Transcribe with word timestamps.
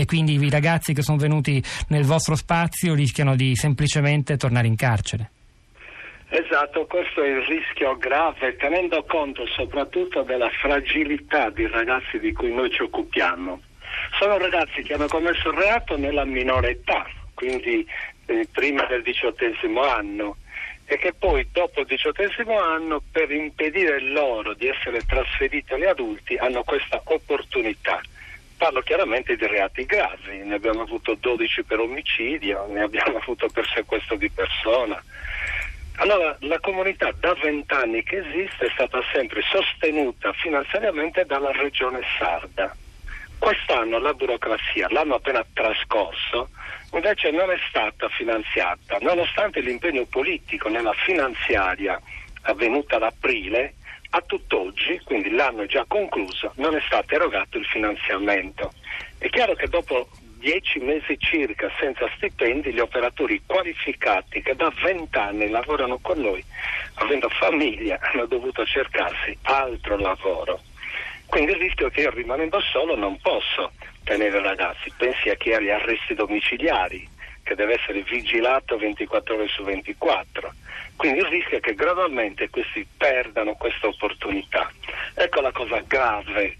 e 0.00 0.06
quindi 0.06 0.42
i 0.42 0.48
ragazzi 0.48 0.94
che 0.94 1.02
sono 1.02 1.18
venuti 1.18 1.62
nel 1.88 2.04
vostro 2.04 2.34
spazio 2.34 2.94
rischiano 2.94 3.36
di 3.36 3.54
semplicemente 3.54 4.38
tornare 4.38 4.66
in 4.66 4.74
carcere. 4.74 5.30
Esatto, 6.30 6.86
questo 6.86 7.22
è 7.22 7.28
il 7.28 7.42
rischio 7.42 7.98
grave, 7.98 8.56
tenendo 8.56 9.04
conto 9.04 9.46
soprattutto 9.46 10.22
della 10.22 10.48
fragilità 10.48 11.50
dei 11.50 11.68
ragazzi 11.68 12.18
di 12.18 12.32
cui 12.32 12.50
noi 12.50 12.70
ci 12.70 12.80
occupiamo. 12.80 13.60
Sono 14.18 14.38
ragazzi 14.38 14.80
che 14.80 14.94
hanno 14.94 15.06
commesso 15.06 15.50
il 15.50 15.58
reato 15.58 15.98
nella 15.98 16.24
minore 16.24 16.70
età, 16.70 17.04
quindi 17.34 17.86
eh, 18.24 18.48
prima 18.50 18.86
del 18.86 19.02
diciottesimo 19.02 19.82
anno, 19.82 20.36
e 20.86 20.96
che 20.96 21.12
poi 21.12 21.46
dopo 21.52 21.80
il 21.80 21.86
diciottesimo 21.86 22.58
anno 22.58 23.02
per 23.12 23.30
impedire 23.30 24.00
loro 24.00 24.54
di 24.54 24.66
essere 24.66 25.04
trasferiti 25.04 25.74
agli 25.74 25.84
adulti 25.84 26.36
hanno 26.36 26.62
questa 26.62 27.02
opportunità. 27.04 28.00
Parlo 28.60 28.82
chiaramente 28.82 29.36
di 29.36 29.46
reati 29.46 29.86
gravi, 29.86 30.42
ne 30.44 30.56
abbiamo 30.56 30.82
avuto 30.82 31.14
12 31.14 31.64
per 31.64 31.78
omicidio, 31.78 32.66
ne 32.68 32.82
abbiamo 32.82 33.16
avuto 33.16 33.48
per 33.48 33.66
sequestro 33.66 34.16
di 34.16 34.28
persona, 34.28 35.02
allora, 35.96 36.36
la 36.40 36.58
comunità 36.60 37.10
da 37.18 37.34
vent'anni 37.34 38.02
che 38.02 38.18
esiste 38.18 38.66
è 38.66 38.70
stata 38.72 39.00
sempre 39.14 39.40
sostenuta 39.42 40.32
finanziariamente 40.34 41.24
dalla 41.24 41.52
regione 41.52 42.00
sarda. 42.18 42.76
Quest'anno 43.38 43.98
la 43.98 44.12
burocrazia, 44.12 44.88
l'anno 44.90 45.14
appena 45.14 45.44
trascorso, 45.52 46.50
invece 46.92 47.30
non 47.30 47.50
è 47.50 47.56
stata 47.66 48.10
finanziata, 48.10 48.98
nonostante 49.00 49.60
l'impegno 49.60 50.04
politico 50.04 50.68
nella 50.68 50.92
finanziaria 50.92 51.98
avvenuta 52.42 52.96
ad 52.96 53.04
aprile, 53.04 53.76
a 54.10 54.22
tutt'oggi, 54.26 55.00
quindi 55.04 55.30
l'anno 55.30 55.62
è 55.62 55.66
già 55.66 55.84
concluso, 55.86 56.52
non 56.56 56.74
è 56.74 56.80
stato 56.86 57.14
erogato 57.14 57.58
il 57.58 57.64
finanziamento. 57.66 58.72
È 59.18 59.28
chiaro 59.28 59.54
che 59.54 59.68
dopo 59.68 60.08
dieci 60.40 60.78
mesi 60.78 61.18
circa 61.18 61.70
senza 61.78 62.10
stipendi 62.16 62.72
gli 62.72 62.80
operatori 62.80 63.42
qualificati 63.44 64.40
che 64.42 64.56
da 64.56 64.72
vent'anni 64.82 65.48
lavorano 65.50 65.98
con 66.00 66.18
noi, 66.18 66.42
avendo 66.94 67.28
famiglia, 67.28 67.98
hanno 68.00 68.26
dovuto 68.26 68.64
cercarsi 68.64 69.36
altro 69.42 69.96
lavoro. 69.96 70.60
Quindi 71.26 71.52
il 71.52 71.58
rischio 71.58 71.86
è 71.86 71.90
che 71.90 72.00
io 72.00 72.10
rimanendo 72.10 72.58
solo 72.60 72.96
non 72.96 73.20
posso 73.20 73.72
tenere 74.02 74.40
ragazzi, 74.40 74.90
pensi 74.96 75.28
a 75.28 75.36
chi 75.36 75.52
ha 75.52 75.60
gli 75.60 75.70
arresti 75.70 76.14
domiciliari, 76.14 77.06
che 77.44 77.54
deve 77.54 77.74
essere 77.74 78.02
vigilato 78.02 78.76
24 78.76 79.34
ore 79.34 79.46
su 79.46 79.62
24. 79.62 80.52
Quindi 81.00 81.20
il 81.20 81.28
rischio 81.28 81.56
è 81.56 81.60
che 81.60 81.74
gradualmente 81.74 82.50
questi 82.50 82.86
perdano 82.94 83.54
questa 83.54 83.86
opportunità. 83.86 84.70
Ecco 85.14 85.40
la 85.40 85.50
cosa 85.50 85.82
grave 85.86 86.58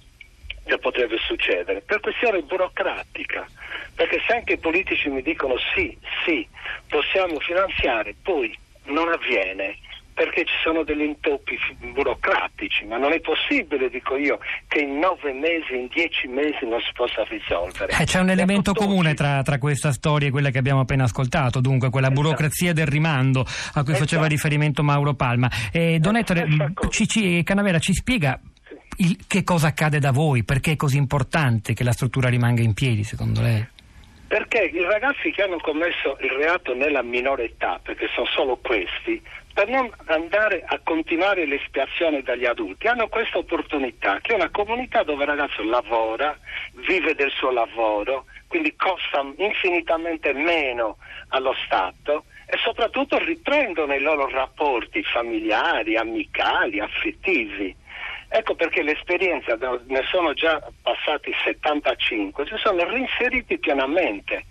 che 0.65 0.79
potrebbe 0.79 1.19
succedere, 1.19 1.83
per 1.83 2.01
questione 2.01 2.41
burocratica, 2.41 3.47
perché 3.95 4.19
se 4.27 4.33
anche 4.33 4.55
i 4.55 4.59
politici 4.59 5.11
mi 5.11 5.21
dicono 5.21 5.57
sì, 5.75 5.95
sì, 6.25 6.49
possiamo 6.89 7.39
finanziare, 7.39 8.15
poi 8.23 8.59
non 8.85 9.11
avviene 9.11 9.77
perché 10.21 10.45
ci 10.45 10.53
sono 10.63 10.85
degli 10.85 11.01
intoppi 11.01 11.59
burocratici, 11.95 12.85
ma 12.85 12.99
non 12.99 13.13
è 13.13 13.21
possibile, 13.21 13.89
dico 13.89 14.19
io, 14.19 14.39
che 14.69 14.81
in 14.81 14.99
nove 14.99 15.33
mesi, 15.33 15.75
in 15.75 15.89
dieci 15.89 16.27
mesi 16.27 16.67
non 16.67 16.79
si 16.81 16.93
possa 16.93 17.25
risolvere. 17.25 17.91
Eh, 17.99 18.05
c'è 18.05 18.21
un 18.21 18.29
elemento 18.29 18.75
comune 18.75 19.15
tra, 19.15 19.41
tra, 19.41 19.57
questa 19.57 19.93
storia 19.93 20.29
e 20.29 20.31
quella 20.31 20.51
che 20.51 20.59
abbiamo 20.59 20.81
appena 20.81 21.05
ascoltato, 21.05 21.63
dunque 21.63 21.89
quella 21.89 22.09
esatto. 22.09 22.21
burocrazia 22.21 22.75
del 22.75 22.87
rimando 22.87 23.41
a 23.41 23.45
cui 23.83 23.93
esatto. 23.93 23.97
faceva 23.97 24.27
riferimento 24.27 24.83
Mauro 24.83 25.15
Palma. 25.15 25.49
Eh, 25.73 25.99
Don 26.01 26.17
Ettore, 26.17 26.47
ci, 26.91 27.09
ci, 27.09 27.43
Canavera 27.43 27.79
ci 27.79 27.95
spiega 27.95 28.39
il, 28.97 29.25
che 29.27 29.43
cosa 29.43 29.69
accade 29.69 30.01
da 30.01 30.11
voi? 30.11 30.45
Perché 30.45 30.73
è 30.73 30.77
così 30.77 30.99
importante 30.99 31.73
che 31.73 31.83
la 31.83 31.93
struttura 31.93 32.29
rimanga 32.29 32.61
in 32.61 32.75
piedi, 32.75 33.05
secondo 33.05 33.41
lei? 33.41 33.67
Perché 34.29 34.71
i 34.73 34.83
ragazzi 34.83 35.31
che 35.31 35.43
hanno 35.43 35.59
commesso 35.59 36.19
il 36.21 36.31
reato 36.31 36.75
nella 36.75 37.03
minore 37.03 37.47
età, 37.47 37.81
perché 37.83 38.07
sono 38.15 38.27
solo 38.27 38.59
questi, 38.63 39.21
per 39.53 39.69
non 39.69 39.91
andare 40.07 40.63
a 40.65 40.79
continuare 40.83 41.45
l'espiazione 41.45 42.23
dagli 42.23 42.47
adulti, 42.47 42.87
hanno 42.87 43.09
questa 43.09 43.39
opportunità, 43.39 44.21
che 44.21 44.33
è 44.33 44.37
una 44.37 44.51
comunità 44.51 45.03
dove 45.03 45.25
il 45.25 45.31
ragazzo 45.31 45.63
lavora, 45.63 46.37
vive 46.87 47.15
del 47.15 47.31
suo 47.31 47.51
lavoro, 47.51 48.27
quindi 48.47 48.75
costa 48.77 49.25
infinitamente 49.37 50.33
meno 50.33 50.97
allo 51.29 51.55
Stato 51.65 52.25
e 52.47 52.57
soprattutto 52.59 53.19
riprendono 53.19 53.95
i 53.95 54.01
loro 54.01 54.29
rapporti 54.29 55.03
familiari, 55.05 55.97
amicali, 55.97 56.81
affettivi. 56.81 57.75
Ecco 58.33 58.55
perché 58.55 58.83
l'esperienza, 58.83 59.57
ne 59.87 60.03
sono 60.09 60.33
già 60.35 60.63
passati 60.83 61.33
75, 61.45 62.47
si 62.47 62.55
sono 62.59 62.85
reinseriti 62.85 63.59
pienamente. 63.59 64.45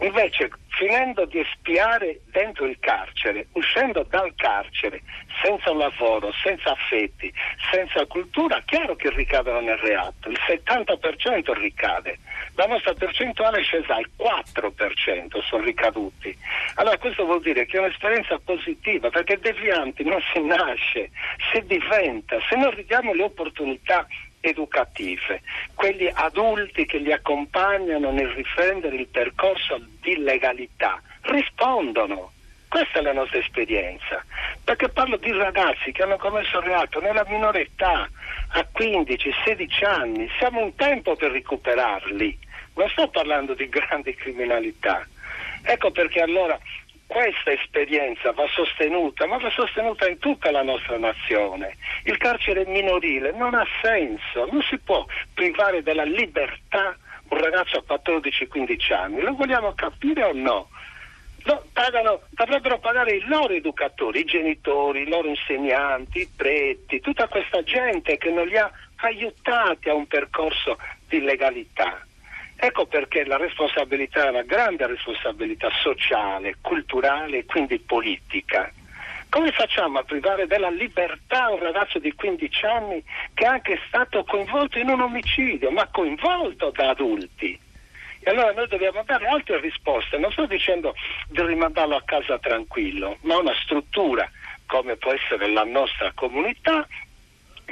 Invece, 0.00 0.50
finendo 0.76 1.24
di 1.24 1.40
espiare 1.40 2.20
dentro 2.30 2.66
il 2.66 2.76
carcere, 2.78 3.46
uscendo 3.52 4.04
dal 4.08 4.32
carcere, 4.36 5.02
senza 5.42 5.70
un 5.70 5.78
lavoro, 5.78 6.32
senza 6.42 6.72
affetti, 6.72 7.32
senza 7.70 8.04
cultura, 8.06 8.62
chiaro 8.64 8.94
che 8.94 9.10
ricadono 9.10 9.60
nel 9.60 9.78
reato, 9.78 10.28
il 10.28 10.38
70% 10.46 11.52
ricade. 11.58 12.18
La 12.54 12.66
nostra 12.66 12.92
percentuale 12.92 13.60
è 13.60 13.62
scesa 13.62 13.94
al 13.94 14.08
4%, 14.18 15.42
sono 15.42 15.64
ricaduti. 15.64 16.36
Allora 16.74 16.98
questo 16.98 17.24
vuol 17.24 17.40
dire 17.40 17.64
che 17.64 17.78
è 17.78 17.80
un'esperienza 17.80 18.38
positiva, 18.38 19.08
perché 19.08 19.38
devianti 19.38 20.04
non 20.04 20.20
si 20.32 20.40
nasce, 20.42 21.10
si 21.52 21.64
diventa, 21.66 22.38
se 22.48 22.56
non 22.56 22.70
ridiamo 22.70 23.14
le 23.14 23.22
opportunità 23.22 24.06
educative, 24.48 25.42
quelli 25.74 26.10
adulti 26.12 26.86
che 26.86 26.98
li 26.98 27.12
accompagnano 27.12 28.10
nel 28.10 28.28
riprendere 28.28 28.96
il 28.96 29.08
percorso 29.08 29.80
di 30.00 30.16
legalità, 30.18 31.00
rispondono. 31.22 32.32
Questa 32.68 32.98
è 32.98 33.02
la 33.02 33.12
nostra 33.12 33.38
esperienza, 33.38 34.22
perché 34.62 34.88
parlo 34.88 35.16
di 35.16 35.32
ragazzi 35.32 35.92
che 35.92 36.02
hanno 36.02 36.16
commesso 36.16 36.60
reato 36.60 37.00
nella 37.00 37.24
minore 37.28 37.62
età, 37.62 38.08
a 38.48 38.66
15-16 38.76 39.84
anni, 39.84 40.28
siamo 40.38 40.60
in 40.60 40.74
tempo 40.74 41.14
per 41.16 41.30
recuperarli, 41.30 42.38
non 42.74 42.88
sto 42.90 43.08
parlando 43.08 43.54
di 43.54 43.68
grande 43.68 44.14
criminalità. 44.14 45.06
Ecco 45.62 45.90
perché 45.90 46.20
allora 46.20 46.58
questa 47.06 47.52
esperienza 47.52 48.32
va 48.32 48.46
sostenuta, 48.48 49.26
ma 49.26 49.38
va 49.38 49.50
sostenuta 49.50 50.08
in 50.08 50.18
tutta 50.18 50.50
la 50.50 50.62
nostra 50.62 50.98
nazione. 50.98 51.76
Il 52.04 52.16
carcere 52.16 52.66
minorile 52.66 53.32
non 53.32 53.54
ha 53.54 53.66
senso, 53.80 54.46
non 54.50 54.62
si 54.62 54.78
può 54.78 55.04
privare 55.32 55.82
della 55.82 56.04
libertà 56.04 56.96
un 57.28 57.38
ragazzo 57.38 57.78
a 57.78 57.94
14-15 57.94 58.92
anni. 58.92 59.20
Lo 59.20 59.34
vogliamo 59.34 59.72
capire 59.74 60.24
o 60.24 60.32
no? 60.32 60.68
no 61.46 61.62
pagano, 61.72 62.22
dovrebbero 62.30 62.78
pagare 62.78 63.16
i 63.16 63.24
loro 63.26 63.54
educatori, 63.54 64.20
i 64.20 64.24
genitori, 64.24 65.02
i 65.02 65.08
loro 65.08 65.28
insegnanti, 65.28 66.20
i 66.20 66.28
preti, 66.34 67.00
tutta 67.00 67.28
questa 67.28 67.62
gente 67.62 68.18
che 68.18 68.30
non 68.30 68.46
li 68.46 68.58
ha 68.58 68.70
aiutati 68.96 69.88
a 69.88 69.94
un 69.94 70.06
percorso 70.06 70.78
di 71.08 71.20
legalità. 71.20 72.05
Ecco 72.58 72.86
perché 72.86 73.24
la 73.24 73.36
responsabilità 73.36 74.26
è 74.26 74.30
una 74.30 74.42
grande 74.42 74.86
responsabilità 74.86 75.68
sociale, 75.82 76.56
culturale 76.60 77.38
e 77.38 77.44
quindi 77.44 77.78
politica. 77.78 78.72
Come 79.28 79.52
facciamo 79.52 79.98
a 79.98 80.04
privare 80.04 80.46
della 80.46 80.70
libertà 80.70 81.48
un 81.50 81.58
ragazzo 81.58 81.98
di 81.98 82.14
15 82.14 82.64
anni 82.64 83.02
che 83.34 83.44
è 83.44 83.48
anche 83.48 83.78
stato 83.86 84.24
coinvolto 84.24 84.78
in 84.78 84.88
un 84.88 85.02
omicidio, 85.02 85.70
ma 85.70 85.86
coinvolto 85.88 86.70
da 86.70 86.90
adulti? 86.90 87.58
E 88.20 88.30
allora 88.30 88.52
noi 88.52 88.66
dobbiamo 88.66 89.02
dare 89.04 89.26
altre 89.26 89.60
risposte, 89.60 90.16
non 90.16 90.32
sto 90.32 90.46
dicendo 90.46 90.94
di 91.28 91.42
rimandarlo 91.42 91.96
a 91.96 92.02
casa 92.04 92.38
tranquillo, 92.38 93.18
ma 93.20 93.36
una 93.36 93.54
struttura 93.62 94.28
come 94.66 94.96
può 94.96 95.12
essere 95.12 95.48
la 95.48 95.64
nostra 95.64 96.10
comunità 96.14 96.86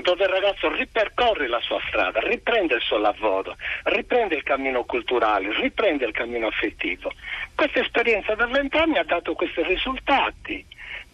dove 0.03 0.25
il 0.25 0.31
ragazzo 0.31 0.72
ripercorre 0.72 1.49
la 1.49 1.60
sua 1.60 1.81
strada, 1.87 2.21
riprende 2.21 2.75
il 2.75 2.82
suo 2.82 2.99
lavoro, 2.99 3.56
riprende 3.84 4.34
il 4.34 4.43
cammino 4.43 4.84
culturale, 4.84 5.53
riprende 5.60 6.05
il 6.05 6.12
cammino 6.12 6.49
affettivo. 6.49 7.12
Questa 7.55 7.81
esperienza 7.81 8.35
da 8.35 8.46
vent'anni 8.46 8.99
ha 8.99 9.05
dato 9.05 9.35
questi 9.35 9.62
risultati. 9.62 10.64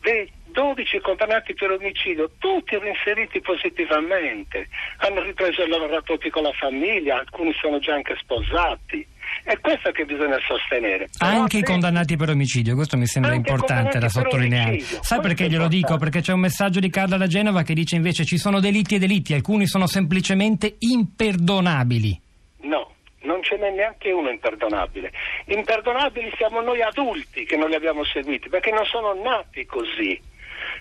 Dei 0.01 0.31
12 0.47 1.01
condannati 1.01 1.55
per 1.55 1.71
omicidio, 1.71 2.31
tutti 2.39 2.79
reinseriti 2.79 3.41
positivamente, 3.41 4.69
hanno 4.99 5.21
ripreso 5.23 5.63
i 5.63 5.69
loro 5.69 5.87
rapporti 5.87 6.31
con 6.31 6.43
la 6.43 6.53
famiglia, 6.53 7.19
alcuni 7.19 7.53
sono 7.55 7.79
già 7.79 7.95
anche 7.95 8.17
sposati. 8.19 9.07
È 9.43 9.59
questo 9.59 9.91
che 9.91 10.05
bisogna 10.05 10.39
sostenere. 10.47 11.09
Anche 11.19 11.59
i 11.59 11.63
condannati 11.63 12.17
per 12.17 12.31
omicidio, 12.31 12.75
questo 12.75 12.97
mi 12.97 13.07
sembra 13.07 13.35
importante 13.35 13.99
da 13.99 14.09
sottolineare. 14.09 14.79
Sai 14.81 15.21
perché 15.21 15.49
glielo 15.49 15.69
dico? 15.69 15.97
Perché 15.97 16.21
c'è 16.21 16.33
un 16.33 16.41
messaggio 16.41 16.81
di 16.81 16.91
Carla 16.91 17.17
da 17.17 17.27
Genova 17.27 17.63
che 17.63 17.75
dice 17.75 17.97
invece 17.97 18.25
ci 18.25 18.39
sono 18.39 18.61
delitti 18.61 18.95
e 18.95 18.99
delitti, 18.99 19.35
alcuni 19.35 19.67
sono 19.67 19.87
semplicemente 19.87 20.77
imperdonabili. 20.79 22.21
No, 22.63 22.93
non 23.23 23.43
ce 23.43 23.57
n'è 23.57 23.71
neanche 23.71 24.11
uno 24.13 24.31
imperdonabile. 24.31 25.13
Imperdonabili 25.47 26.31
siamo 26.37 26.61
noi 26.61 26.83
adulti 26.83 27.45
che 27.45 27.57
non 27.57 27.69
li 27.69 27.75
abbiamo 27.75 28.05
seguiti, 28.05 28.49
perché 28.49 28.71
non 28.71 28.85
sono 28.85 29.15
nati 29.15 29.65
così. 29.67 30.21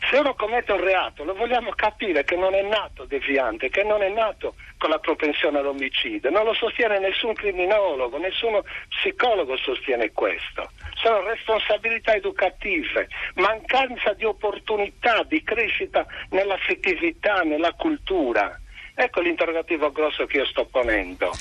Se 0.10 0.18
uno 0.18 0.34
commette 0.34 0.72
un 0.72 0.84
reato 0.84 1.24
lo 1.24 1.34
vogliamo 1.34 1.72
capire 1.72 2.24
che 2.24 2.36
non 2.36 2.54
è 2.54 2.62
nato 2.62 3.06
deviante, 3.06 3.70
che 3.70 3.84
non 3.84 4.02
è 4.02 4.10
nato 4.10 4.56
con 4.78 4.90
la 4.90 5.00
propensione 5.00 5.60
all'omicidio, 5.60 6.30
non 6.30 6.46
lo 6.46 6.54
sostiene 6.54 7.00
nessun 7.00 7.34
criminologo, 7.34 8.18
nessuno 8.18 8.64
psicologo 8.88 9.58
sostiene 9.58 10.12
questo. 10.12 10.72
Sono 10.96 11.22
responsabilità 11.22 12.14
educative, 12.16 13.08
mancanza 13.36 14.14
di 14.14 14.26
opportunità, 14.26 15.24
di 15.24 15.44
crescita 15.44 16.06
nell'affettività, 16.30 17.42
nella 17.42 17.74
cultura. 17.74 18.60
Ecco 18.96 19.22
l'interrogativo 19.22 19.92
grosso 19.92 20.26
che 20.26 20.38
io 20.38 20.46
sto 20.46 20.66
ponendo. 20.66 21.32